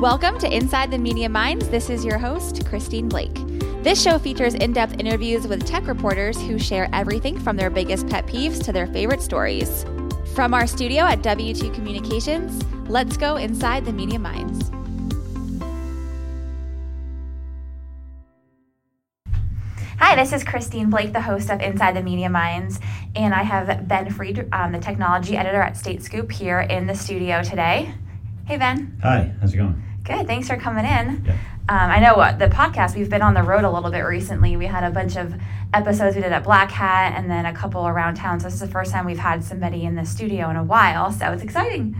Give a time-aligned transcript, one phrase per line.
[0.00, 1.68] Welcome to Inside the Media Minds.
[1.68, 3.34] This is your host, Christine Blake.
[3.82, 8.08] This show features in depth interviews with tech reporters who share everything from their biggest
[8.08, 9.84] pet peeves to their favorite stories.
[10.34, 14.70] From our studio at W2 Communications, let's go inside the media minds.
[19.98, 22.80] Hi, this is Christine Blake, the host of Inside the Media Minds,
[23.14, 26.94] and I have Ben Freed, um, the technology editor at State Scoop, here in the
[26.94, 27.92] studio today.
[28.46, 28.98] Hey, Ben.
[29.02, 29.89] Hi, how's it going?
[30.04, 30.26] Good.
[30.26, 31.24] Thanks for coming in.
[31.26, 31.38] Yeah.
[31.68, 32.96] Um, I know what the podcast.
[32.96, 34.56] We've been on the road a little bit recently.
[34.56, 35.34] We had a bunch of
[35.72, 38.40] episodes we did at Black Hat, and then a couple around town.
[38.40, 41.12] So this is the first time we've had somebody in the studio in a while.
[41.12, 41.96] So it's exciting.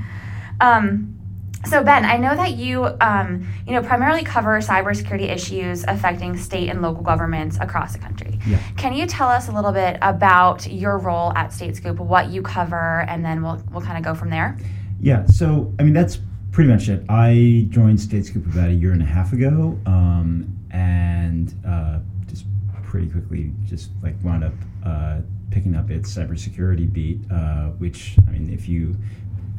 [0.60, 1.20] Um,
[1.66, 6.70] so Ben, I know that you, um, you know, primarily cover cybersecurity issues affecting state
[6.70, 8.38] and local governments across the country.
[8.46, 8.58] Yeah.
[8.78, 12.40] Can you tell us a little bit about your role at State Scoop, what you
[12.40, 14.58] cover, and then we'll we'll kind of go from there.
[15.00, 16.18] Yeah, so I mean that's
[16.52, 17.04] pretty much it.
[17.08, 21.98] I joined State Scoop about a year and a half ago, um, and uh,
[22.28, 22.44] just
[22.82, 24.52] pretty quickly just like wound up
[24.84, 28.96] uh, picking up its cybersecurity beat, uh, which I mean if you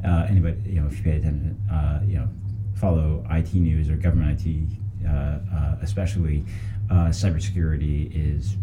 [0.05, 2.27] uh, anybody you know if you pay attention, uh, you know
[2.75, 4.67] follow IT news or government IT
[5.07, 6.43] uh, uh, especially,
[6.89, 8.57] uh, cybersecurity is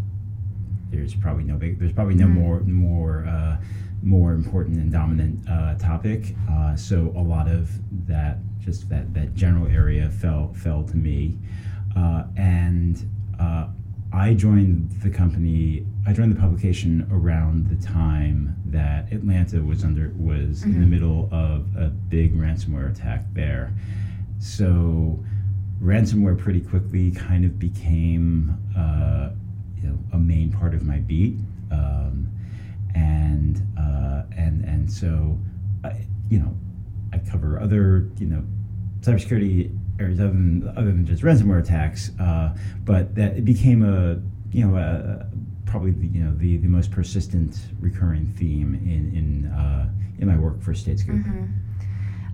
[0.91, 2.33] there's probably no big there's probably no Mhm.
[2.33, 3.57] more more uh,
[4.03, 6.35] more important and dominant uh, topic.
[6.49, 7.69] Uh, so a lot of
[8.07, 11.37] that just that that general area fell fell to me,
[11.95, 13.67] uh, and uh,
[14.11, 15.85] I joined the company.
[16.07, 20.89] I joined the publication around the time that Atlanta was under was in the Mhm.
[20.89, 23.71] middle of a big ransomware attack there.
[24.39, 25.23] So
[25.81, 29.29] ransomware pretty quickly kind of became uh,
[29.81, 31.37] you know a main part of my beat,
[31.71, 32.27] um,
[32.95, 35.37] and uh, and and so
[35.83, 36.57] I, you know
[37.13, 38.43] I cover other you know
[39.01, 44.21] cybersecurity areas other than other than just ransomware attacks, uh, but that it became a
[44.51, 45.25] you know a,
[45.65, 49.89] probably the, you know the, the most persistent recurring theme in in uh,
[50.19, 51.21] in my work for State Scoop.
[51.21, 51.45] hmm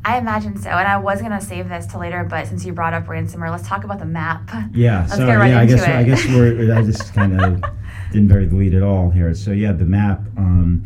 [0.07, 0.69] I imagine so.
[0.69, 3.49] And I was going to save this to later, but since you brought up ransomware,
[3.49, 4.47] let's talk about the map.
[4.71, 7.41] Yeah, Let's so get right yeah, I into guess I guess we're I just kind
[7.41, 7.63] of
[8.15, 9.33] didn't bury the lead at all here.
[9.35, 10.21] So yeah, the map.
[10.37, 10.83] Um,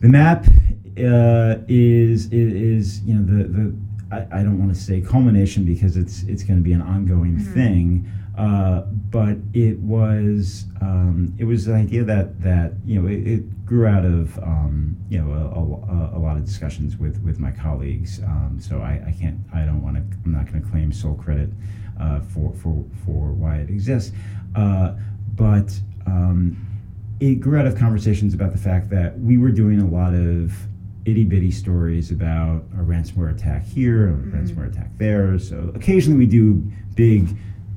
[0.00, 0.44] the map
[0.98, 3.74] uh, is, is is you know the the
[4.12, 7.36] I, I don't want to say culmination because it's it's going to be an ongoing
[7.36, 7.54] Mhm.
[7.54, 8.08] thing.
[8.36, 13.64] Uh, but it was um, it was an idea that that you know it, it
[13.64, 17.50] grew out of um, you know a, a, a lot of discussions with with my
[17.52, 18.20] colleagues.
[18.24, 21.14] Um, so I, I can't I don't want to I'm not going to claim sole
[21.14, 21.48] credit
[21.98, 24.12] uh, for for for why it exists.
[24.56, 24.94] Uh,
[25.36, 25.72] but
[26.06, 26.56] um,
[27.20, 30.52] it grew out of conversations about the fact that we were doing a lot of
[31.04, 34.32] itty bitty stories about a ransomware attack here, a Mhm.
[34.32, 35.38] ransomware attack there.
[35.38, 37.28] So occasionally we do big,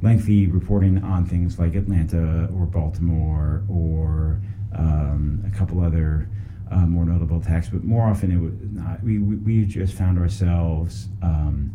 [0.02, 4.40] lengthy reporting on things like Atlanta or Baltimore or
[4.76, 6.28] um, a couple other
[6.70, 7.70] uh, more notable attacks.
[7.70, 9.02] But more often it was not.
[9.04, 11.72] We, we, we just found ourselves um,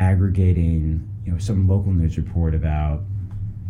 [0.00, 3.02] aggregating, you know, some local news report about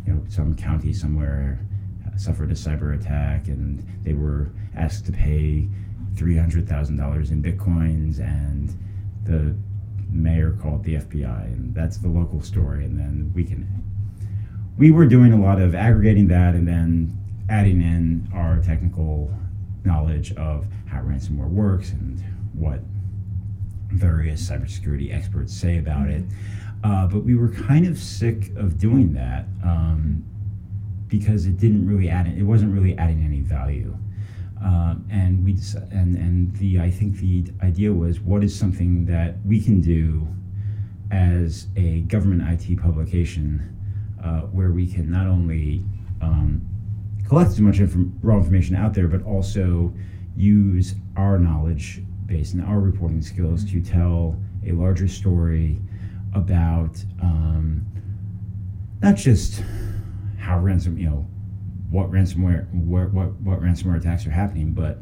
[0.09, 1.61] you know, some county somewhere
[2.07, 5.69] uh, suffered a cyber attack and they were asked to pay
[6.15, 8.75] $300,000 in bitcoins and
[9.25, 9.55] the
[10.11, 13.69] mayor called the FBI and that's the local story and then we can
[14.79, 17.15] we were doing a lot of aggregating that and then
[17.51, 19.31] adding in our technical
[19.85, 22.81] knowledge of how ransomware works and what
[23.91, 26.25] various cybersecurity experts say about it.
[26.85, 30.25] Uh, but we were kind of sick of doing that um,
[31.09, 32.27] because it didn't really add.
[32.29, 33.97] It wasn't really adding any value.
[34.63, 35.57] Um, and we
[35.91, 40.27] and and the I think the idea was what is something that we can do
[41.11, 43.77] as a government IT publication
[44.23, 45.85] uh, where we can not only
[46.21, 46.67] um,
[47.27, 49.93] collect as much inform- raw information out there, but also
[50.37, 54.37] use our knowledge base and our reporting skills to tell
[54.67, 55.81] a larger story
[56.35, 57.87] about um,
[59.03, 59.63] not just
[60.39, 61.27] how ransom, you know,
[61.91, 65.01] what ransomware, where, what what ransomware attacks are happening, but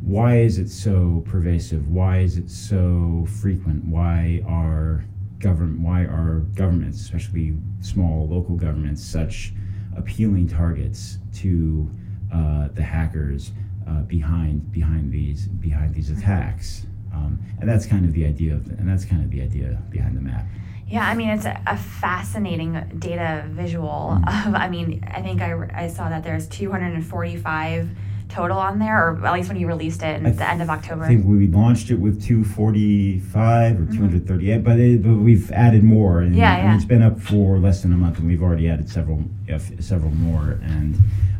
[0.00, 1.88] why is it so pervasive?
[1.88, 3.84] Why is it so frequent?
[3.84, 5.04] Why are
[5.38, 9.52] government, why are governments, especially small local governments, such
[9.96, 11.90] appealing targets to
[12.32, 13.52] uh, the hackers
[13.88, 16.86] uh, behind behind these behind these attacks?
[17.16, 20.16] Um, and that's kind of the idea of, and that's kind of the idea behind
[20.16, 20.44] the map.
[20.88, 24.46] Yeah, I mean, it's a, a fascinating data visual Mm.
[24.48, 27.88] of, I mean, I think I, I saw that there's 245
[28.28, 31.04] total on there, or at least when you released it I the end of October?
[31.04, 33.96] I think we launched it with 245 or Mhm.
[33.96, 36.20] 238, but, it, but we've added more.
[36.20, 38.88] And, Yeah, and it's been up for less than a month, and we've already added
[38.88, 40.96] several, uh, f- several more, and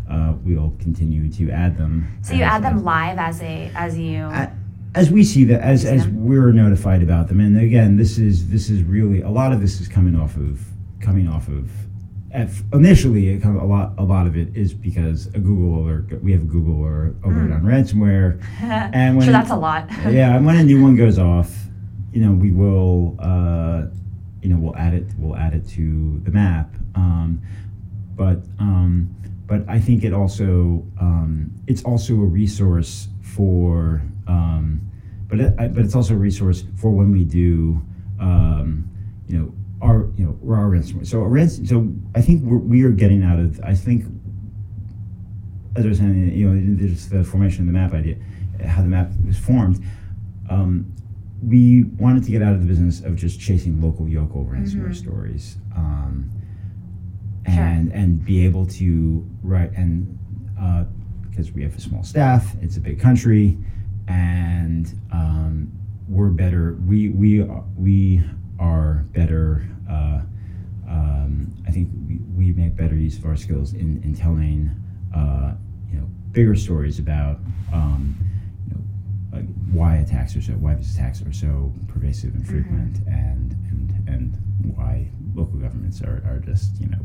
[0.08, 2.06] uh, we'll continue to add them.
[2.22, 4.24] so you add them live as a as you.
[4.26, 4.52] a-
[4.96, 8.70] as we see that, as as we're notified about them, and again, this is this
[8.70, 10.60] is really a lot of this is coming off of
[11.00, 11.70] coming off of.
[12.32, 16.22] At, initially, a lot a lot of it is because a Google alert.
[16.22, 17.54] We have a Google or alert Mm.
[17.54, 18.42] on ransomware.
[18.60, 19.88] and when sure, that's a lot.
[20.10, 21.50] yeah, and when a new one goes off,
[22.12, 23.86] you know, we will, uh,
[24.42, 25.06] you know, we'll add it.
[25.18, 26.74] We'll add it to the map.
[26.94, 27.40] Um,
[28.16, 29.14] but um,
[29.46, 34.02] but I think it also um, it's also a resource for.
[34.26, 34.80] Um,
[35.28, 37.80] but it, I, but it's also a resource for when we do,
[38.20, 38.88] um,
[39.28, 39.52] you know,
[39.82, 41.06] our you know our ransomware.
[41.06, 43.60] So a rans- So I think we're, we are getting out of.
[43.64, 44.04] I think
[45.76, 48.16] as I was saying, you know, there's the formation of the map idea,
[48.64, 49.84] how the map was formed.
[50.48, 50.92] Um,
[51.42, 54.94] we wanted to get out of the business of just chasing local yokel ransomware Mhm.
[54.96, 56.30] stories, um,
[57.46, 57.62] Sure.
[57.62, 60.18] and and be able to write and
[60.60, 60.84] uh,
[61.30, 63.58] because we have a small staff, it's a big country,
[64.08, 65.70] and um,
[66.08, 66.78] we're better.
[66.86, 68.22] We we are- we
[68.58, 69.66] are better.
[69.88, 70.22] Uh,
[70.88, 74.70] um, I think we, we make better use of our skills in, in telling,
[75.14, 75.54] uh,
[75.90, 77.38] you know, bigger stories about,
[77.72, 78.16] um,
[78.66, 78.82] you know,
[79.36, 84.08] like why attacks are so why these attacks are so pervasive and frequent, and and
[84.08, 87.00] and why local governments are, are just you know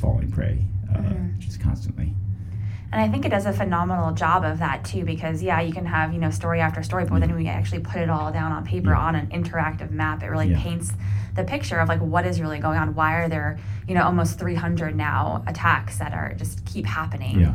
[0.00, 0.64] falling prey
[0.94, 1.38] uh, Mhm.
[1.38, 2.14] just constantly.
[2.90, 5.84] And I think it does a phenomenal job of that too, because yeah, you can
[5.84, 7.34] have you know story after story, but then Yeah.
[7.34, 8.98] when you actually put it all down on paper Yeah.
[9.00, 10.58] on an interactive map, it really Yeah.
[10.62, 10.94] paints
[11.34, 12.94] the picture of like what is really going on.
[12.94, 17.38] Why are there you know almost 300 now attacks that are just keep happening?
[17.38, 17.54] Yeah,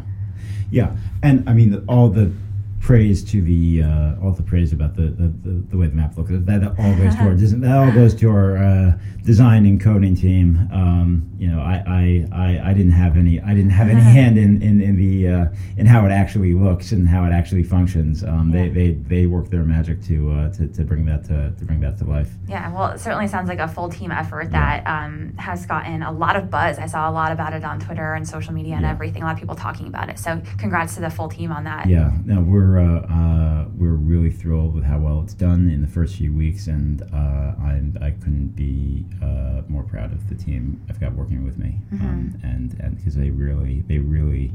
[0.69, 0.92] yeah,
[1.24, 2.31] and I mean the, all the
[2.80, 6.16] praise to the uh, all the praise about the, the, the, the way the map
[6.18, 6.30] looks.
[6.30, 7.62] That, that all goes to our design.
[7.62, 10.68] That all goes to our uh, design and coding team.
[10.72, 12.04] Um, you know, I, I,
[12.45, 15.45] I, I didn't have any I didn't have any hand in, in, in the uh,
[15.75, 18.24] in how it actually looks and how it actually functions.
[18.24, 18.74] Um, they, Yeah.
[18.74, 21.98] they they work their magic to, uh, to to bring that to, to bring that
[22.00, 22.30] to life.
[22.48, 26.12] Yeah, well, it certainly sounds like a full team effort that um, has gotten a
[26.13, 26.80] lot of buzz.
[26.80, 28.92] I saw a lot about it on Twitter and social media and Yeah.
[28.92, 29.22] everything.
[29.24, 30.18] A lot of people talking about it.
[30.19, 31.88] So, congrats to the full team on that.
[31.89, 35.88] Yeah, no, we're uh, uh, we're really thrilled with how well it's done in the
[35.98, 40.81] first few weeks, and uh, I'm I couldn't be uh, more proud of the team
[40.89, 44.51] I've got working with me, um, and and because they really they really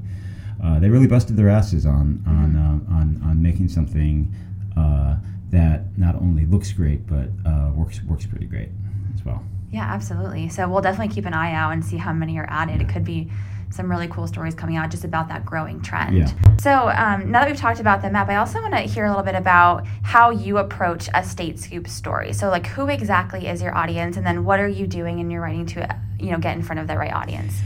[0.62, 4.32] uh, they really busted their asses on on uh, on on making something
[4.76, 5.16] uh,
[5.50, 8.70] that not only looks great but uh, works works pretty great
[9.14, 9.42] as well.
[9.70, 10.48] Yeah, absolutely.
[10.48, 12.80] So we'll definitely keep an eye out and see how many are added.
[12.80, 13.30] It could be
[13.70, 16.16] some really cool stories coming out just about that growing trend.
[16.16, 16.32] Yeah.
[16.58, 19.10] So um, now that we've talked about the map, I also want to hear a
[19.10, 22.32] little bit about how you approach a state scoop story.
[22.32, 25.42] So like, who exactly is your audience, and then what are you doing in your
[25.42, 27.60] writing to, you know, get in front of the right audience?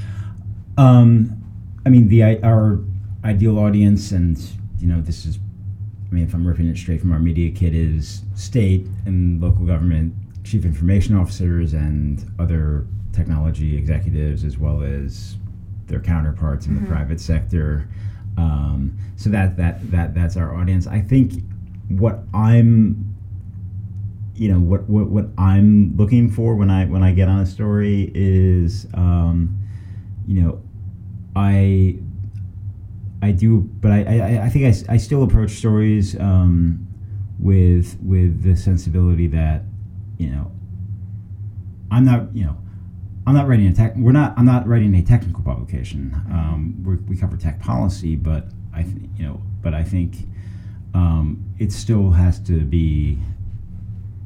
[0.76, 1.42] Um,
[1.84, 2.78] I mean, the our
[3.24, 4.38] ideal audience, and
[4.78, 5.38] you know, this is,
[6.10, 9.64] I mean, if I'm ripping it straight from our media kit, is state and local
[9.66, 10.14] government
[10.44, 15.36] chief information officers and other technology executives, as well as
[15.86, 16.80] their counterparts in Mhm.
[16.80, 17.86] the private sector.
[18.36, 20.86] Um, so that that that that's our audience.
[20.86, 21.44] I think
[21.88, 23.11] what I'm
[24.34, 27.46] you know what, what what I'm looking for when I when I get on a
[27.46, 29.58] story is um,
[30.26, 30.62] you know
[31.36, 31.98] I
[33.20, 36.86] I do but I I, I think I, I still approach stories um,
[37.38, 39.62] with with the sensibility that
[40.18, 40.50] you know
[41.90, 42.56] I'm not you know
[43.26, 46.12] I'm not writing a tech we're not I'm not writing a technical publication.
[46.30, 50.16] Um, we're, we cover tech policy but I th- you know but I think
[50.94, 53.18] um, it still has to be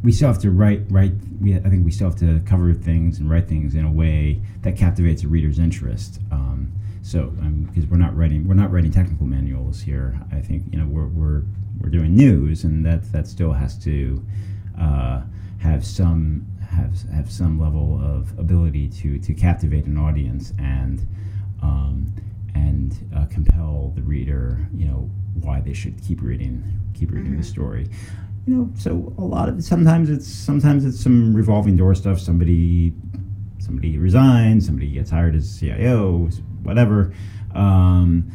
[0.06, 1.10] we still have to write write
[1.40, 4.40] we I think we still have to cover things and write things in a way
[4.62, 6.20] that captivates a reader's interest.
[6.30, 6.70] Um,
[7.02, 7.26] so
[7.66, 10.16] because we're not writing we're not writing technical manuals here.
[10.30, 11.42] I think you know we're we're,
[11.80, 14.24] we're doing news and that that still has to
[14.78, 15.22] uh,
[15.58, 21.04] have some have have some level of ability to to captivate an audience and
[21.62, 22.12] um,
[22.54, 25.10] and uh, compel the reader you know
[25.40, 26.62] why they should keep reading
[26.94, 27.38] keep reading Mhm.
[27.38, 27.88] the story
[28.46, 32.92] you know so a lot of sometimes it's sometimes it's some revolving door stuff somebody
[33.58, 36.28] somebody resigns somebody gets hired as cio
[36.62, 37.12] whatever
[37.54, 38.30] um,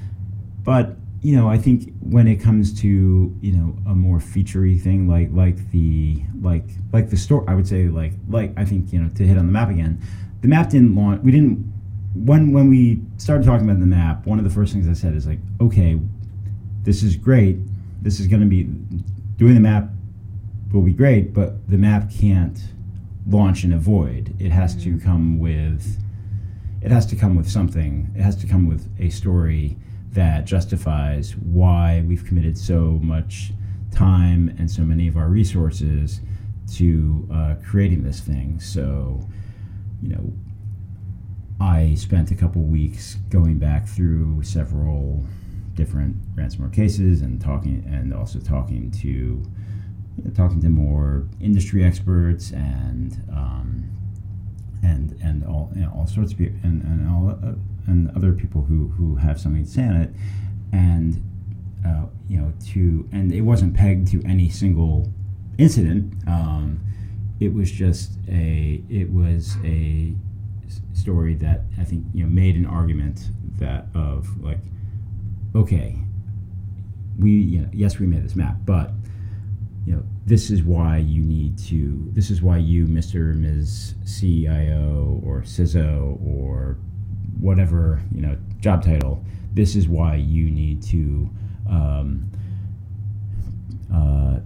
[0.63, 5.07] but you know i think when it comes to you know a more featurey thing
[5.07, 8.99] like like the like like the store i would say like like i think you
[8.99, 10.01] know to hit on the map again
[10.41, 11.57] the map didn't launch we didn't
[12.15, 15.15] when when we started talking about the map one of the first things i said
[15.15, 15.99] is like okay
[16.83, 17.57] this is great.
[18.01, 18.63] This is going to be
[19.37, 19.89] doing the map
[20.71, 22.59] will be great, but the map can't
[23.27, 24.33] launch in a void.
[24.39, 25.05] It has to Mm-hmm.
[25.05, 25.97] come with
[26.81, 28.09] it has to come with something.
[28.15, 29.77] It has to come with a story
[30.13, 33.51] that justifies why we've committed so much
[33.91, 36.21] time and so many of our resources
[36.73, 38.59] to uh, creating this thing.
[38.59, 39.27] So,
[40.01, 40.33] you know,
[41.59, 45.23] I spent a couple weeks going back through several
[45.75, 49.43] different ransomware cases and talking, and also talking to
[50.35, 53.89] talking to more industry experts and um,
[54.83, 57.53] and and all you know, all sorts of people and and all uh,
[57.87, 60.13] and other people who who have something to say on it,
[60.71, 61.23] and
[61.85, 65.11] uh, you know to and it wasn't pegged to any single
[65.57, 66.13] incident.
[66.27, 66.81] Um,
[67.39, 70.13] it was just a it was a
[70.93, 74.59] story that I think you know made an argument that of like
[75.55, 75.97] okay
[77.19, 78.91] we you know yes we made this map but
[79.85, 85.19] you know this is why you need to this is why you mr ms cio
[85.25, 86.77] or ciso or
[87.39, 89.23] whatever you know job title
[89.53, 91.29] this is why you need to
[91.69, 92.29] um,
[93.93, 94.37] uh,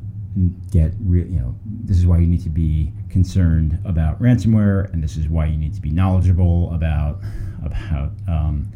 [0.72, 5.04] get real you know this is why you need to be concerned about ransomware and
[5.04, 7.20] this is why you need to be knowledgeable about
[7.63, 8.72] about um,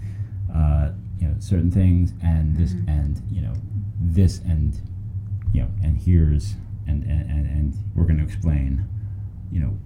[0.54, 0.89] uh,
[1.20, 2.88] you know certain things and this Mhm.
[2.88, 3.54] and you know
[4.00, 4.80] this and
[5.53, 6.56] you know and here's
[6.88, 8.88] and and, and, and we're going to explain
[9.51, 9.77] you know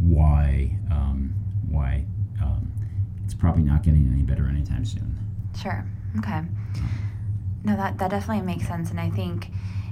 [0.00, 1.32] why um,
[1.68, 2.04] why
[2.42, 2.72] um,
[3.24, 5.18] it's probably not getting any better anytime soon
[5.60, 5.84] Sure.
[6.18, 6.40] Okay.
[7.64, 9.48] No, that that definitely makes sense, and I think,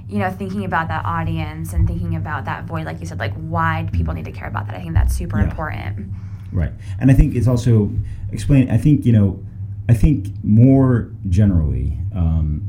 [0.09, 3.33] you know, thinking about that audience and thinking about that void, like you said, like
[3.35, 4.75] why do people need to care about that?
[4.75, 5.49] I think that's super Yeah.
[5.49, 6.09] important.
[6.51, 6.73] Right.
[6.99, 7.91] And I think it's also
[8.31, 8.69] explain.
[8.69, 9.43] I think you know.
[9.89, 12.63] I think more generally, um,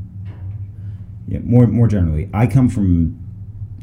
[1.27, 3.17] yeah, more more generally, I come from,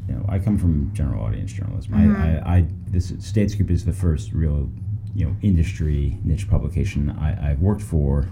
[0.09, 1.93] you know, I come from general audience journalism.
[1.93, 2.17] Mhm.
[2.17, 4.71] I, I, I this Statescoop is the first real,
[5.15, 8.29] you know, industry niche publication I, I've worked for,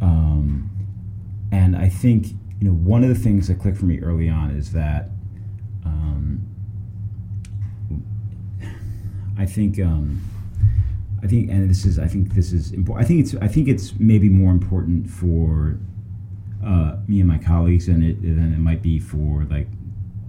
[0.00, 0.70] um,
[1.50, 2.28] and I think
[2.60, 5.10] you know one of the things that clicked for me early on is that.
[5.84, 6.46] Um,
[9.38, 10.20] I think um,
[11.22, 13.04] I think, and this is, I think this is important.
[13.04, 15.78] I think it's, I think it's maybe more important for
[16.64, 19.68] uh, me and my colleagues and it than it might be for like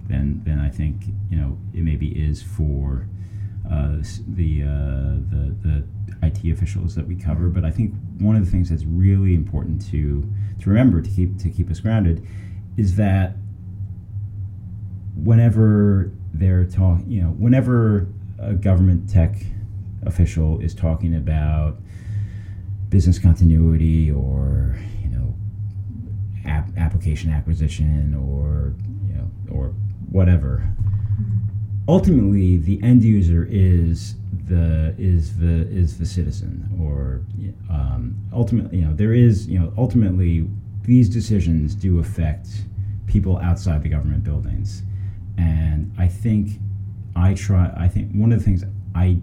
[0.08, 3.08] than than I think you know it maybe is for
[3.70, 3.96] uh,
[4.28, 4.66] the uh,
[5.30, 5.84] the the
[6.22, 7.48] IT officials that we cover.
[7.48, 10.28] But I think one of the things that's really important to
[10.60, 12.26] to remember to keep to keep us grounded
[12.76, 13.36] is that
[15.16, 19.36] whenever they're talking, you know, whenever a government tech
[20.04, 21.78] official is talking about
[22.90, 24.76] business continuity or
[26.44, 28.74] app, application acquisition or
[29.06, 29.74] you know or
[30.10, 30.68] whatever.
[31.86, 34.16] Ultimately the end user is
[34.48, 37.22] the is the is the citizen or
[37.70, 40.48] um, ultimately you know there is you know ultimately
[40.82, 42.48] these decisions do affect
[43.06, 44.82] people outside the government buildings.
[45.36, 46.60] And i think
[47.16, 49.18] i try i think one of the things i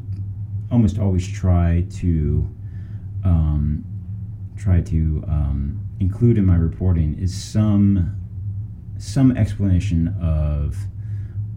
[0.71, 2.47] almost always try to
[3.23, 3.83] um,
[4.57, 8.17] try to um, include in my reporting is some
[8.97, 10.75] some explanation of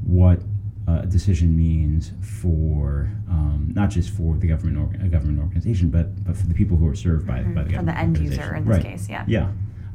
[0.05, 0.41] what
[0.87, 5.89] uh, a decision means for um, not just for the government or, a government organization,
[5.89, 7.55] but but for the people who are served by, Mhm.
[7.55, 7.89] by the government.
[7.89, 8.85] For the end user in this Right.
[8.85, 9.25] case, yeah.
[9.27, 9.49] Yeah,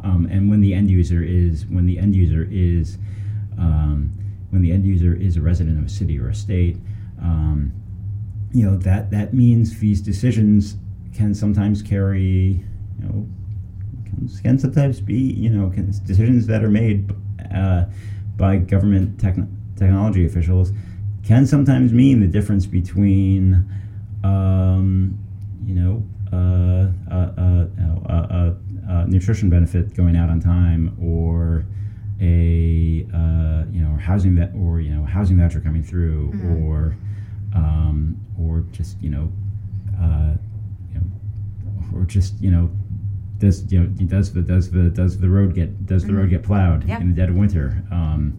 [0.04, 2.98] um, and when the end user is when the end user is
[3.58, 4.10] um,
[4.50, 6.78] when the end user is a resident of a city or a state,
[7.22, 7.72] um,
[8.52, 10.76] you know that that means these decisions
[11.14, 12.64] can sometimes carry
[13.00, 13.28] you know
[14.44, 17.12] can, sometimes be you know can, decisions that are made
[17.54, 17.86] uh,
[18.38, 20.72] by government techn technology officials
[21.24, 23.66] can sometimes mean the difference between
[24.24, 25.18] um,
[25.66, 27.68] you know uh, a, a,
[28.08, 28.56] a, a,
[28.88, 31.66] a nutrition benefit going out on time or
[32.22, 36.62] a uh, you know housing that or you know housing voucher coming through Mhm.
[36.62, 36.96] or
[37.56, 39.32] um, or just you know
[40.00, 40.34] uh,
[40.94, 42.70] you know or just you know
[43.40, 46.32] does you know does the does the does the road get does the road Mhm.
[46.32, 47.00] get plowed Yeah.
[47.02, 48.38] in the dead of winter um,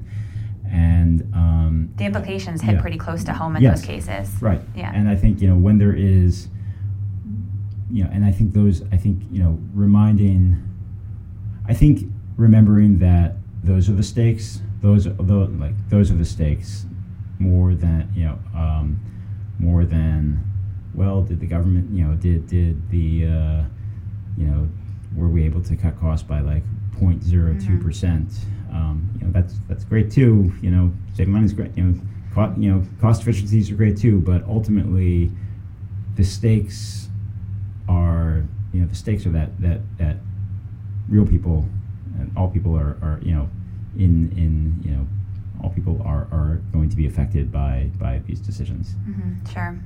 [0.70, 2.80] and um, The implications hit Yeah.
[2.80, 3.80] pretty close to home in Yes.
[3.80, 4.40] those cases.
[4.42, 4.60] Right.
[4.76, 4.92] Yeah.
[4.94, 6.48] And I think you know when there is,
[7.90, 10.58] you know, and I think those, I think you know, reminding,
[11.66, 14.62] I think remembering that those are the stakes.
[14.80, 16.86] Those are those like those are the stakes,
[17.38, 19.00] more than you know, um,
[19.58, 20.40] more than,
[20.94, 23.62] well, did the government, you know, did did the, uh,
[24.38, 24.68] you know,
[25.16, 26.62] were we able to cut costs by like
[26.98, 28.32] 0.02 percent?
[28.72, 30.52] Um, you know, that's that's great too.
[30.60, 31.76] You know, saving money is great.
[31.76, 32.00] You know,
[32.34, 34.20] co- you know, cost efficiencies are great too.
[34.20, 35.30] But ultimately,
[36.16, 37.08] the stakes
[37.88, 40.16] are you know the stakes are that that that
[41.08, 41.66] real people
[42.18, 43.48] and all people are, are you know
[43.96, 45.06] in in you know
[45.62, 48.94] all people are, are going to be affected by by these decisions.
[49.08, 49.78] Mm-hmm, sure.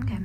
[0.00, 0.18] Okay.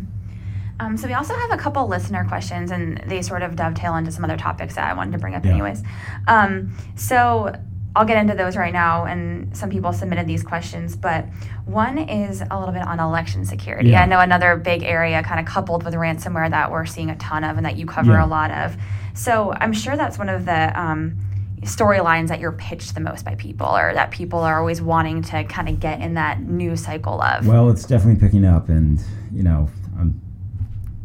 [0.79, 4.11] Um, so we also have a couple listener questions, and they sort of dovetail into
[4.11, 5.51] some other topics that I wanted to bring up, Yeah.
[5.53, 5.83] anyways.
[6.27, 7.55] Um, so
[7.95, 11.25] I'll get into those right now, and some people submitted these questions, but
[11.65, 13.89] one is a little bit on election security.
[13.89, 14.03] Yeah.
[14.03, 17.43] I know another big area, kind of coupled with ransomware, that we're seeing a ton
[17.43, 18.25] of, and that you cover Yeah.
[18.25, 18.77] a lot of.
[19.15, 21.17] So I'm sure that's one of the um,
[21.63, 25.43] storylines that you're pitched the most by people, or that people are always wanting to
[25.45, 27.47] kind of get in that news cycle of.
[27.47, 29.01] Well, it's definitely picking up, and
[29.33, 29.69] you know,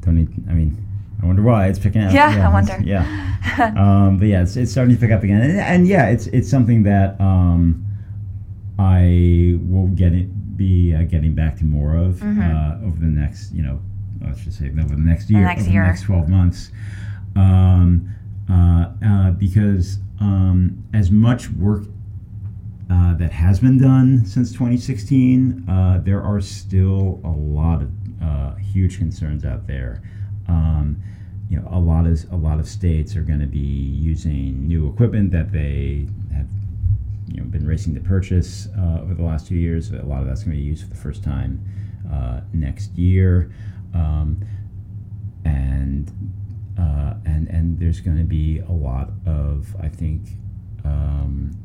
[0.02, 0.28] don't need.
[0.48, 0.76] I mean,
[1.22, 2.12] I wonder why it's picking up.
[2.12, 2.78] Yeah, I wonder.
[2.84, 6.26] Yeah, um, but yeah, it's, it's starting to pick up again, and, and yeah, it's
[6.28, 7.84] it's something that um,
[8.78, 12.82] I will get it, be uh, getting back to more of Mhm.
[12.82, 13.80] uh, over the next, you know,
[14.20, 15.82] let's just say over the next year, next over year.
[15.82, 16.70] the next twelve months,
[17.36, 18.08] um,
[18.50, 21.84] uh, uh, because um, as much work
[22.92, 27.90] uh, that has been done since 2016, uh, there are still a lot of
[28.22, 30.02] uh, huge concerns out there.
[30.46, 31.02] Um,
[31.48, 34.90] you know, a lot of a lot of states are going to be using new
[34.90, 36.46] equipment that they have,
[37.28, 39.90] you know, been racing to purchase uh, over the last two years.
[39.90, 41.64] A lot of that's going to be used for the first time
[42.12, 43.50] uh, next year,
[43.94, 44.44] um,
[45.46, 46.12] and
[47.24, 50.32] and and there's going to be a lot of I think.
[50.84, 51.61] Um,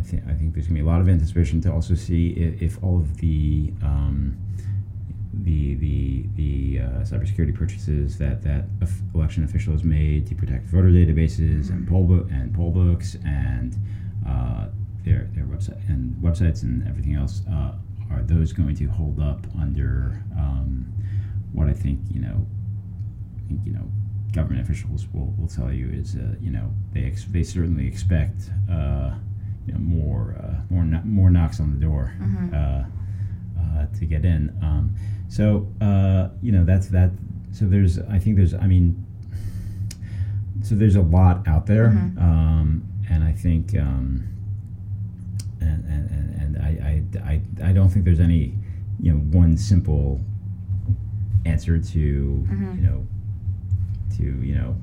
[0.00, 2.30] I think I think there's going to be a lot of anticipation to also see
[2.30, 4.38] if, if all of the um,
[5.34, 8.64] the the the uh, cybersecurity purchases that that
[9.14, 13.76] election officials made to protect voter databases and poll book and poll books and
[14.26, 14.68] uh,
[15.04, 17.72] their their website and websites and everything else uh,
[18.10, 20.90] are those going to hold up under um,
[21.52, 22.46] what I think you know
[23.36, 23.86] I think you know
[24.32, 28.50] government officials will, will tell you is uh, you know they ex- they certainly expect
[28.70, 29.10] uh,
[29.70, 32.52] you know more uh, more kno- more knocks on the door Mhm.
[32.52, 32.84] uh,
[33.60, 34.52] uh, to get in.
[34.62, 34.94] Um,
[35.28, 37.10] so uh, you know that's that.
[37.52, 39.04] So there's I think there's I mean
[40.62, 42.20] so there's a lot out there, Mhm.
[42.20, 44.24] um, and I think um,
[45.60, 48.54] and and, and, I, I, I I don't think there's any
[49.00, 50.20] you know one simple
[51.46, 52.76] answer to Mhm.
[52.76, 53.06] you know
[54.16, 54.74] to you know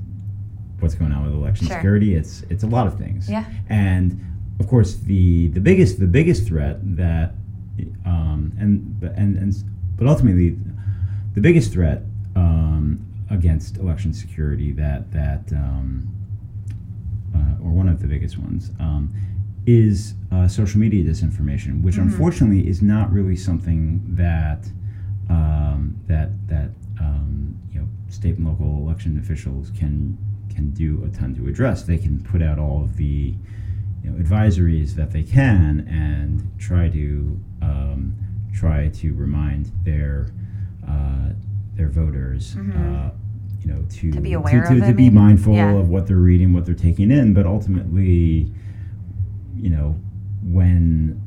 [0.80, 1.76] what's going on with election Sure.
[1.78, 2.14] security.
[2.16, 3.30] It's it's a lot of things.
[3.30, 3.44] Yeah.
[3.70, 4.20] And
[4.60, 7.34] of course, the the biggest the biggest threat that
[8.06, 9.54] um, and and and
[9.98, 10.58] but ultimately,
[11.36, 12.04] the biggest threat
[12.36, 16.08] um, against election security that that um,
[17.36, 19.14] uh, or one of the biggest ones um,
[19.66, 22.04] is uh, social media disinformation, which Mhm.
[22.04, 24.70] unfortunately is not really something that
[25.30, 30.18] um, that that um, you know state and local election officials can
[30.50, 31.84] can do a ton to address.
[31.84, 33.36] They can put out all of the
[34.08, 38.14] you know, advisories that they can and try to um,
[38.54, 40.28] try to remind their
[40.88, 41.30] uh,
[41.76, 42.56] their voters.
[42.56, 43.08] Mhm.
[43.08, 43.12] Uh,
[43.62, 45.74] you know, to To be aware to, of to be mindful Yeah.
[45.76, 48.50] of what they're reading, what they're taking in, but ultimately,
[49.58, 50.00] you know,
[50.44, 51.22] when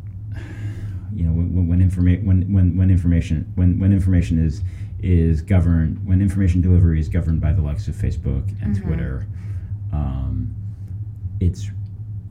[1.14, 4.62] you know when, when information when, when when information when when information is
[5.02, 8.82] is governed when information delivery is governed by the likes of Facebook and Mhm.
[8.82, 9.26] Twitter,
[9.92, 10.54] um,
[11.40, 11.70] it's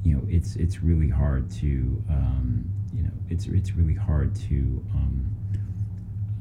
[0.03, 4.83] you know it's it's really hard to um, you know it's it's really hard to
[4.95, 5.35] um,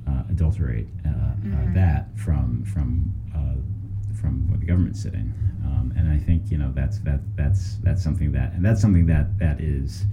[0.06, 1.08] uh, adulterate uh,
[1.44, 1.70] Mhm.
[1.70, 3.54] uh, that from from uh,
[4.14, 5.32] from where the government's sitting,
[5.64, 9.06] um, and I think you know that's that that's that's something that and that's something
[9.06, 10.06] that that is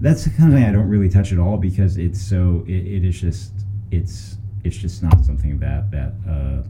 [0.00, 2.86] that's the kind of thing I don't really touch at all because it's so it,
[2.86, 3.52] it is just
[3.90, 6.62] it's it's just not something that that uh,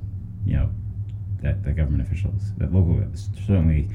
[0.45, 0.71] you know
[1.43, 3.03] that, that government officials that local
[3.47, 3.89] certainly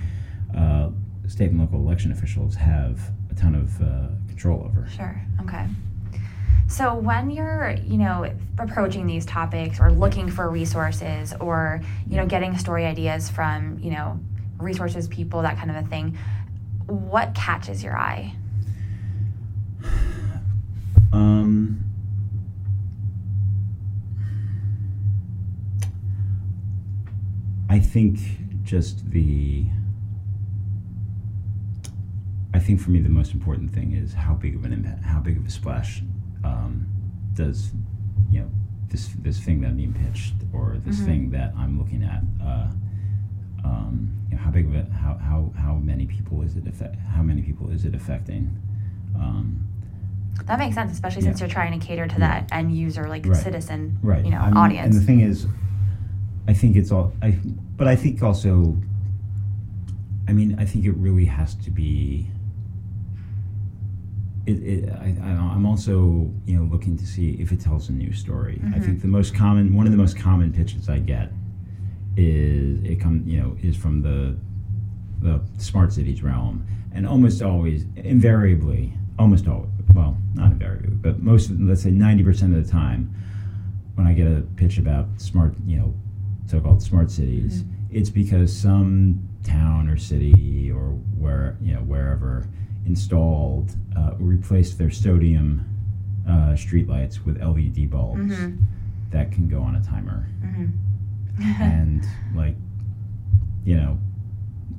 [0.55, 0.89] uh,
[1.27, 4.87] state and local election officials have a ton of uh, control over.
[4.89, 5.21] Sure.
[5.41, 5.65] Okay.
[6.67, 12.25] So when you're, you know, approaching these topics or looking for resources or, you know,
[12.25, 14.19] getting story ideas from, you know,
[14.57, 16.17] resources, people, that kind of a thing,
[16.87, 18.35] what catches your eye?
[21.13, 21.79] Um,
[27.69, 28.19] I think
[28.63, 29.65] just the.
[32.55, 35.19] I think for me the most important thing is how big of an impact, how
[35.19, 36.01] big of a splash
[36.43, 36.87] um,
[37.33, 37.71] does,
[38.31, 38.49] you know,
[38.89, 41.05] this this thing that I'm being pitched or this Mhm.
[41.05, 42.67] thing that I'm looking at uh,
[43.65, 46.95] um, you know, how big of it, how, how, how many people is it affect,
[47.15, 48.49] how many people is it affecting?
[49.15, 49.61] Um,
[50.45, 51.47] That makes sense, especially since Yeah.
[51.47, 52.27] you're trying to cater to Yeah.
[52.27, 53.35] that end user, like Right.
[53.35, 54.23] citizen, right.
[54.23, 54.85] you know, I mean, audience.
[54.85, 55.47] And the thing is,
[56.47, 57.37] I think it's all, I,
[57.75, 58.77] but I think also,
[60.27, 62.29] I mean, I think it really has to be.
[64.45, 67.91] It, it, I, I, I'm also, you know, looking to see if it tells a
[67.93, 68.61] new story.
[68.65, 68.83] I Mhm.
[68.85, 71.31] think the most common, one of the most common pitches I get
[72.15, 74.35] is it come, you know, is from the
[75.21, 81.49] the smart cities realm, and almost always, invariably, almost always, well, not invariably, but most,
[81.59, 83.09] let's say, ninety percent of the time,
[83.95, 85.93] when I get a pitch about smart, you know,
[86.45, 87.67] so-called smart cities, Mhm.
[87.89, 92.45] it's because some town or city or where you know wherever
[92.85, 95.65] installed uh, replaced their sodium
[96.27, 98.57] uh, streetlights with LED bulbs Mhm.
[99.11, 100.71] that can go on a timer Mhm.
[101.61, 102.55] and like
[103.65, 103.97] you know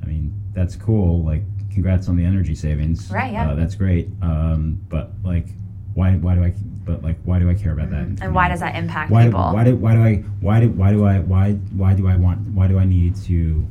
[0.03, 1.43] i mean that's cool like
[1.73, 3.51] congrats on the energy savings Right, yeah.
[3.51, 5.49] uh, that's great um, but like
[5.95, 8.21] why why do i but like why do i care about that Mhm.
[8.23, 9.41] and why does that impact why, people?
[9.53, 12.41] why do why do i why do why do i why why do i want
[12.51, 13.67] why do i need to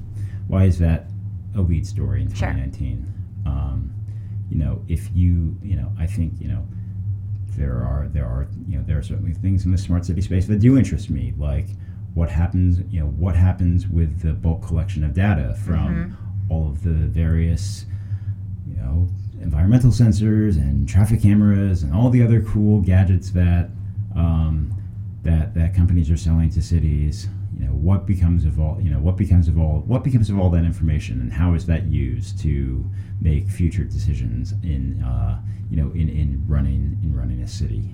[0.48, 1.10] why is that
[1.56, 2.50] a lead story in Sure.
[2.50, 3.06] 2019
[3.46, 3.90] um,
[4.50, 6.66] you know if you you know i think you know
[7.58, 10.46] there are there are you know there are certainly things in the smart city space
[10.48, 11.68] that do interest me like
[12.14, 16.14] what happens you know what happens with the bulk collection of data from Mhm.
[16.50, 17.86] all of the various
[18.68, 19.08] you know
[19.42, 23.70] environmental sensors and traffic cameras and all the other cool gadgets that
[24.16, 24.72] um,
[25.24, 29.00] that that companies are selling to cities you know what becomes of all you know
[29.00, 32.40] what becomes of all what becomes of all that information and how is that used
[32.40, 32.84] to
[33.22, 35.40] make future decisions in uh,
[35.70, 37.94] you know in, in running in running a city?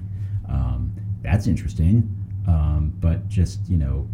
[0.49, 2.09] Um, that's interesting
[2.47, 4.07] um, but just you know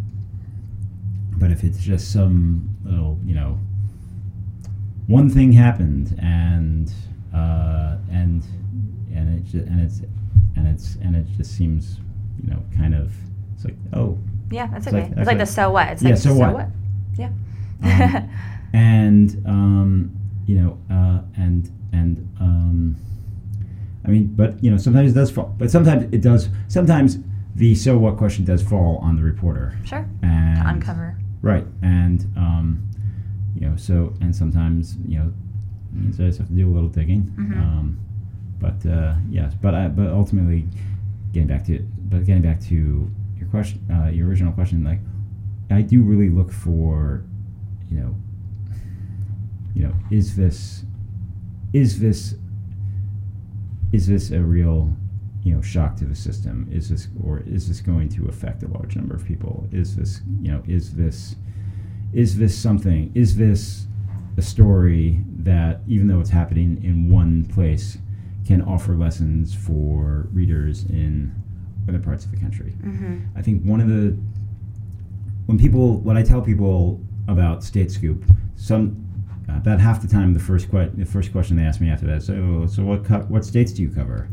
[1.37, 3.59] but if it's just some little you know
[5.07, 6.91] one thing happened and
[7.33, 8.43] uh, and
[9.13, 10.01] and it just, and it's
[10.55, 11.99] and it's and it just seems
[12.43, 13.13] you know kind of
[13.55, 14.17] it's like oh
[14.51, 15.03] yeah, that's It's okay.
[15.09, 15.87] like- it's like the so what?
[15.89, 16.67] It's Yeah, like so what?
[17.17, 17.29] Yeah.
[17.83, 18.29] Um,
[18.73, 20.11] and um,
[20.45, 22.95] you know uh, and and um,
[24.05, 27.19] I mean but you know sometimes it does fall but sometimes it does sometimes
[27.55, 30.07] the so what question does fall on the reporter sure.
[30.21, 31.17] and To uncover.
[31.41, 32.87] Right, and um,
[33.55, 35.33] you know, so and sometimes you know,
[35.93, 37.23] means I just have to do a little digging.
[37.37, 37.53] Mm-hmm.
[37.59, 37.99] Um,
[38.59, 40.67] but uh, yes, but I, but ultimately,
[41.33, 44.99] getting back to it, but getting back to your question, uh, your original question, like
[45.69, 47.23] I do really look for,
[47.89, 48.15] you know,
[49.73, 50.83] you know, is this,
[51.73, 52.35] is this,
[53.91, 54.93] is this a real
[55.47, 56.67] you know shock to the system?
[56.69, 59.67] Is this or is this going to affect a large number of people?
[59.71, 61.35] Is this you know is this
[62.11, 63.87] is this something is this
[64.35, 67.97] a story that even though it's happening in one place
[68.45, 71.33] can offer lessons for readers in
[71.87, 73.17] other parts of the country Mm-hmm.
[73.35, 74.17] I think one of the
[75.45, 78.23] when people what I tell people about State Scoop,
[78.57, 79.03] some
[79.47, 82.21] about half the time the first que- the first question they ask me after that,
[82.23, 84.27] so so what co- what states do you cover?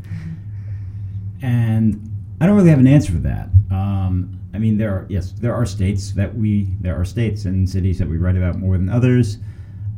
[1.43, 2.01] And
[2.41, 3.49] I don't really have an answer for that.
[3.71, 7.69] Um, I mean, there are yes, there are states that we there are states and
[7.69, 9.39] cities that we write about more than others.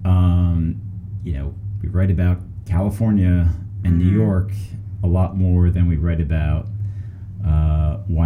[0.04, 0.80] Um,
[1.24, 3.48] you know, we write about California
[3.84, 4.14] and New Mhm.
[4.14, 4.52] York
[5.02, 6.68] a lot more than we write about uh,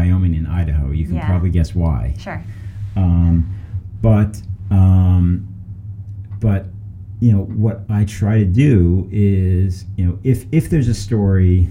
[0.00, 0.90] Wyoming and Idaho.
[0.92, 1.26] You can Yeah.
[1.26, 2.14] probably guess why.
[2.18, 2.42] Sure.
[2.96, 3.46] Um,
[4.00, 5.46] but um,
[6.40, 6.66] but
[7.20, 11.68] you know what I try to do is you know if if there's a story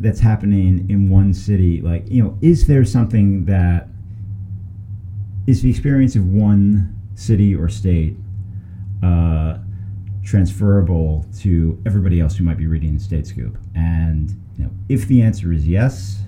[0.00, 3.88] that's happening in one city, like you know, is there something that
[5.46, 8.16] is the experience of one city or state
[9.02, 9.58] uh,
[10.22, 13.56] transferable to everybody else who might be reading State Scoop?
[13.74, 16.20] And you know, if the answer is yes,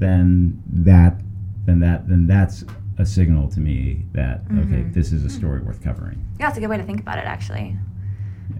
[0.00, 1.20] then that
[1.66, 2.64] then that then that's
[2.98, 4.92] a signal to me that okay, Mhm.
[4.92, 6.18] this is a story worth covering.
[6.40, 7.76] Yeah, it's a good way to think about it, actually.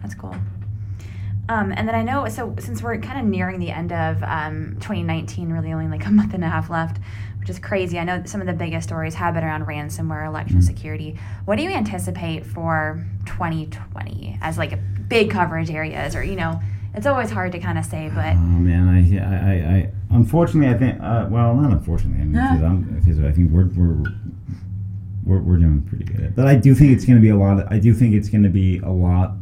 [0.00, 0.36] That's cool.
[1.48, 4.76] Um, and then I know, so since we're kind of nearing the end of um,
[4.80, 6.98] 2019, really only like a month and a half left,
[7.40, 7.98] which is crazy.
[7.98, 10.62] I know some of the biggest stories have been around ransomware, election Mhm.
[10.64, 11.16] security.
[11.46, 16.60] What do you anticipate for 2020 as like big coverage areas, or you know,
[16.94, 20.74] it's always hard to kind of say, but Oh man, I, I, I, I unfortunately
[20.74, 24.12] I think uh, well not unfortunately I mean because I'm because I think we're we're
[25.24, 26.34] we're, we're doing pretty good.
[26.34, 27.60] But I do think it's going to be a lot.
[27.60, 29.34] Of, I do think it's going to be a lot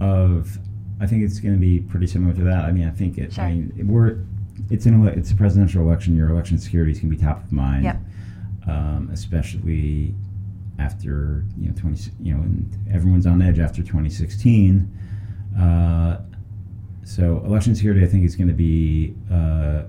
[0.00, 0.58] of.
[1.00, 2.64] I think it's going to be pretty similar to that.
[2.64, 3.32] I mean, I think it.
[3.32, 3.44] Sure.
[3.44, 4.18] I mean, we're.
[4.68, 6.28] It's an ele- it's a presidential election year.
[6.28, 7.84] Election security is going to be top of mind.
[7.84, 7.96] Yep.
[8.68, 10.14] Um, especially
[10.78, 14.90] after you know 20 you know and everyone's on edge after 2016
[15.58, 16.16] uh,
[17.10, 19.82] so election security I think is going to be uh,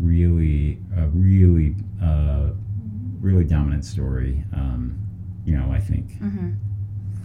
[0.00, 2.50] really a really uh,
[3.20, 4.96] really dominant story um,
[5.44, 6.50] you know I think Mm-hmm.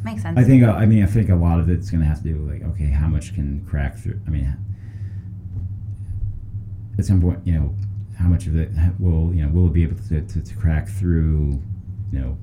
[0.04, 0.38] Makes sense.
[0.38, 2.24] I think uh, I mean I think a lot of it's going to have to
[2.24, 4.58] do with like okay how much can crack through I mean
[6.98, 7.76] at some point you know
[8.18, 10.90] how much of it will you know will it be able to, to, to crack
[10.90, 11.62] through
[12.12, 12.38] you know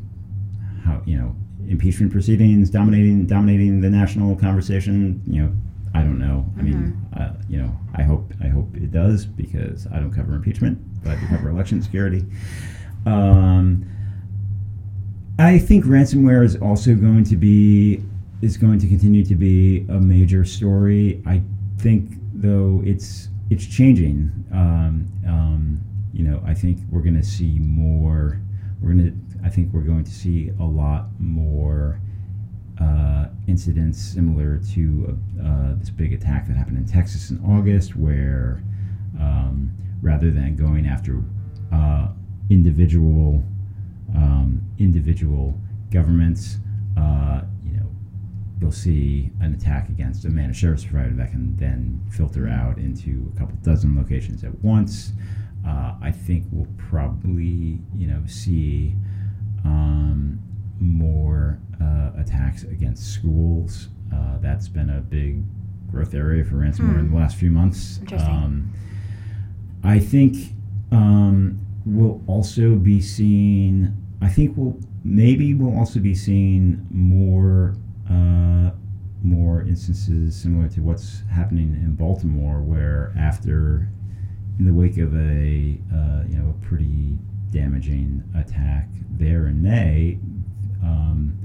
[0.84, 1.34] how you know
[1.68, 5.52] impeachment proceedings dominating dominating the national conversation you know
[5.94, 9.86] I don't know I mean uh, you know I hope I hope it does because
[9.88, 12.24] I don't cover impeachment but I do cover election security
[13.06, 13.86] um,
[15.38, 18.02] I think ransomware is also going to be
[18.42, 21.22] is going to continue to be a major story.
[21.26, 21.42] I
[21.78, 24.30] think though it's it's changing.
[24.52, 25.80] Um, um,
[26.12, 28.40] you know, I think we're going to see more.
[28.80, 29.46] We're going to.
[29.46, 32.00] I think we're going to see a lot more
[32.80, 38.62] uh, incidents similar to uh, this big attack that happened in Texas in August, where
[39.20, 39.70] um,
[40.02, 41.22] rather than going after
[41.72, 42.08] uh,
[42.48, 43.42] individual
[44.14, 45.58] um, individual
[45.90, 46.58] governments,
[46.96, 47.86] uh, you know,
[48.60, 53.30] you'll see an attack against a managed service provider that can then filter out into
[53.34, 55.12] a couple dozen locations at once.
[55.66, 58.96] Uh, I think we'll probably, you know, see
[62.50, 63.88] attacks against schools.
[64.12, 65.42] Uh, that's been a big
[65.90, 67.12] growth area for ransomware in Hmm.
[67.14, 67.98] the last few months.
[68.00, 68.30] Interesting.
[68.30, 68.70] Um,
[69.82, 70.36] I think
[70.92, 73.96] um, we'll also be seeing.
[74.20, 77.74] I think we'll maybe we'll also be seeing more
[78.08, 78.70] uh,
[79.22, 83.88] more instances similar to what's happening in Baltimore, where after
[84.58, 87.16] in the wake of a uh, you know a pretty
[87.50, 90.18] damaging attack there in May,
[90.82, 91.36] um,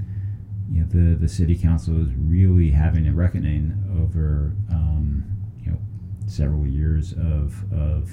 [0.70, 5.24] you know the the city council is really having a reckoning over um,
[5.62, 5.78] you know
[6.26, 8.10] several years of of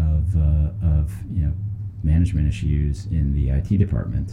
[0.00, 1.52] of, uh, of you know
[2.02, 4.32] management issues in the IT department.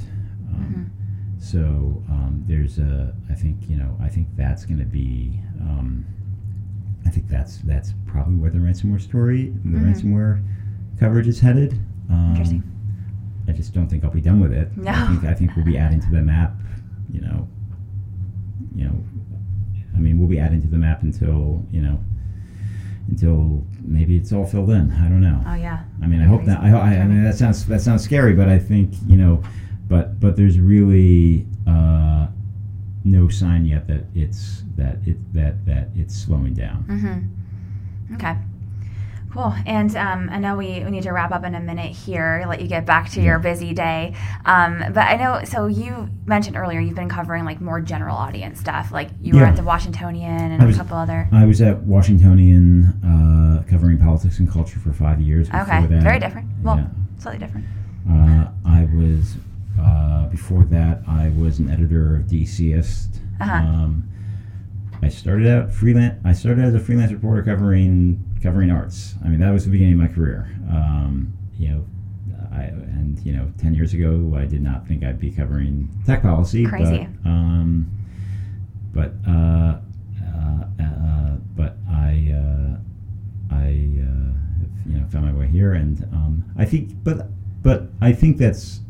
[0.53, 0.91] Um,
[1.37, 6.05] So um, there's a I think you know I think that's going to be um,
[7.05, 9.85] I think that's that's probably where the ransomware story the Mhm.
[9.85, 10.43] ransomware
[10.99, 11.73] coverage is headed.
[12.09, 12.63] Um, Interesting.
[13.47, 14.75] I just don't think I'll be done with it.
[14.77, 14.91] No.
[14.91, 16.55] I think I think we'll be adding to the map.
[17.11, 17.47] You know,
[18.75, 19.03] you know,
[19.95, 21.99] I mean, we'll be adding to the map until you know,
[23.07, 24.91] until maybe it's all filled in.
[24.91, 25.41] I don't know.
[25.47, 25.83] oh yeah.
[26.01, 26.59] I mean, I hope that.
[26.61, 29.43] I, I, I mean, that sounds that sounds scary, but I think you know,
[29.87, 32.27] but but there's really uh,
[33.03, 36.85] no sign yet that it's that it that that it's slowing down.
[36.87, 38.15] Mm-hmm.
[38.15, 38.37] Okay.
[39.31, 39.53] Cool.
[39.65, 42.61] And um, I know we, we need to wrap up in a minute here, let
[42.61, 44.15] you get back to your busy day.
[44.45, 48.59] Um, but I know, so you mentioned earlier you've been covering like more general audience
[48.59, 48.91] stuff.
[48.91, 51.27] Like you were at the Washingtonian and I a was- couple other.
[51.31, 55.47] I was at Washingtonian uh, covering politics and culture for five years.
[55.49, 55.85] Okay.
[55.85, 56.47] that, Very different.
[56.63, 56.87] Well, yeah.
[57.19, 57.67] slightly different.
[58.09, 59.35] Uh, I was
[59.79, 61.01] uh, before that.
[61.07, 63.19] I was an editor of DCist.
[63.39, 63.53] Uh-huh.
[63.53, 64.09] Um,
[65.01, 66.19] I started out freelance.
[66.25, 69.15] I started as a freelance reporter covering covering arts.
[69.23, 70.49] I mean, that was the beginning of my career.
[70.69, 71.85] Um, you know,
[72.51, 76.21] I and you know, ten years ago, I did not think I'd be covering tech
[76.21, 76.65] policy.
[76.65, 77.07] Crazy.
[77.23, 77.91] But, um,
[78.93, 79.79] but uh,
[80.21, 82.77] uh, uh, but I uh,
[83.51, 83.67] I
[84.01, 87.27] uh, have, you know found my way here, and um, I think, but
[87.61, 88.81] but I think that's.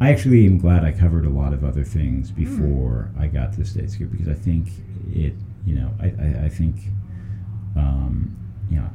[0.00, 3.64] I actually am glad I covered a lot of other things before I got to
[3.66, 4.68] State Scoop because I think
[5.12, 5.34] it,
[5.66, 6.76] you know, I, I, I think,
[7.76, 8.34] um,
[8.70, 8.88] you know,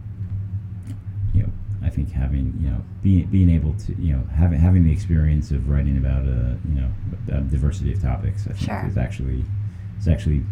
[1.33, 1.49] you know,
[1.83, 5.51] I think having, you know, being being able to, you know, having having the experience
[5.51, 6.89] of writing about a, you know,
[7.31, 8.85] a diversity of topics, I think Sure.
[8.87, 9.45] is actually,
[9.99, 10.43] is actually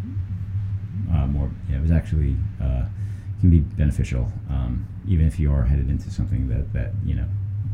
[1.11, 2.85] uh, more, you know, is actually uh,
[3.39, 7.25] can be beneficial, um, even if you are headed into something that that you know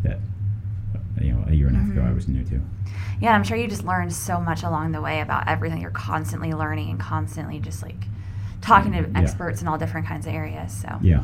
[0.04, 0.20] that
[1.22, 2.16] you know a year and a half ago I Mhm.
[2.16, 2.62] was new to.
[3.22, 5.82] Yeah, I'm sure you just learned so much along the way about everything.
[5.82, 8.08] You're constantly learning and constantly just like
[8.62, 9.08] talking to Yeah.
[9.16, 10.72] experts in all different kinds of areas.
[10.72, 11.24] So Yeah.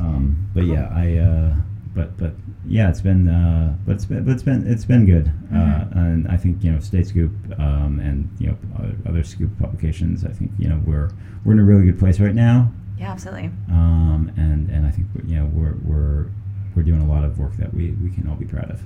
[0.00, 1.16] Um, but yeah, I.
[1.18, 1.54] Uh,
[1.94, 2.34] but but
[2.66, 3.28] yeah, it's been.
[3.28, 4.24] Uh, but it's been.
[4.24, 4.66] But it's been.
[4.66, 5.30] It's been good.
[5.52, 5.96] Uh, Mhm.
[5.96, 10.24] and I think you know, State Scoop um, and you know other- other Scoop publications.
[10.24, 11.10] I think you know we're
[11.44, 12.70] we're in a really good place right now.
[12.98, 13.50] yeah, absolutely.
[13.70, 16.26] Um, and and I think you know we're we're
[16.74, 18.82] we're doing a lot of work that we we can all be proud of.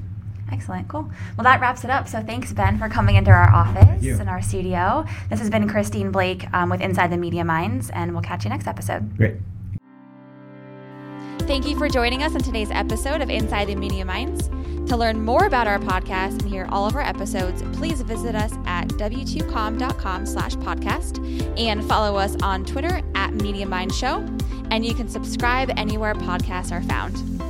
[0.50, 1.10] Excellent, cool.
[1.36, 2.08] Well, that wraps it up.
[2.08, 4.18] So thanks, Ben, for coming into our office you.
[4.18, 5.04] and our studio.
[5.30, 8.50] This has been Christine Blake um, with Inside the Media Minds, and we'll catch you
[8.50, 9.16] next episode.
[9.16, 9.34] Great.
[11.40, 14.50] Thank you for joining us on today's episode of Inside the Media Minds.
[14.90, 18.52] To learn more about our podcast and hear all of our episodes, please visit us
[18.64, 24.26] at w2com.com slash podcast and follow us on Twitter at Media Mind Show.
[24.70, 27.47] And you can subscribe anywhere podcasts are found.